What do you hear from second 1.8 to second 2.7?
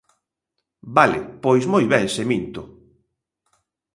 ben se minto.